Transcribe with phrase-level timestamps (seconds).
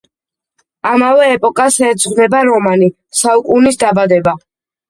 [0.91, 2.91] ამავე ეპოქას ეძღვნება რომანი
[3.23, 4.39] „საუკუნის დაბადება“.